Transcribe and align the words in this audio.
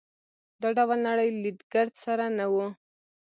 دا 0.61 0.69
ډول 0.77 0.99
نړۍ 1.07 1.29
لید 1.43 1.59
ګرد 1.73 1.93
سره 2.05 2.25
نه 2.37 2.45
وو. 2.53 2.67